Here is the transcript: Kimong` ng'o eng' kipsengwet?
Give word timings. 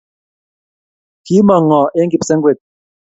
Kimong` 1.25 1.63
ng'o 1.67 1.81
eng' 1.99 2.11
kipsengwet? 2.11 2.59